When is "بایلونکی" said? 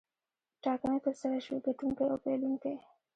2.23-2.75